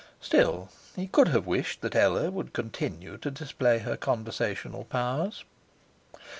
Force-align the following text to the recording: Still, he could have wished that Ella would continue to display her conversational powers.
Still, 0.19 0.69
he 0.95 1.05
could 1.05 1.27
have 1.27 1.45
wished 1.45 1.81
that 1.81 1.95
Ella 1.95 2.31
would 2.31 2.53
continue 2.53 3.17
to 3.19 3.29
display 3.29 3.77
her 3.77 3.95
conversational 3.95 4.85
powers. 4.85 5.43